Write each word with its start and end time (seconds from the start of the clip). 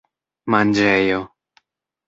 manĝejo 0.53 1.21